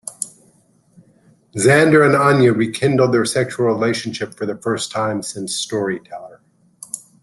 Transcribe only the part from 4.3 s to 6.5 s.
for the first time since "Storyteller".